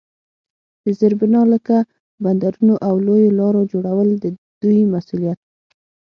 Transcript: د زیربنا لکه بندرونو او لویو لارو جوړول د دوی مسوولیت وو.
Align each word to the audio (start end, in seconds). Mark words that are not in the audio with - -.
د 0.83 0.85
زیربنا 0.99 1.41
لکه 1.53 1.77
بندرونو 2.23 2.75
او 2.87 2.93
لویو 3.07 3.35
لارو 3.39 3.61
جوړول 3.71 4.09
د 4.23 4.25
دوی 4.61 4.79
مسوولیت 4.93 5.39
وو. 5.41 5.43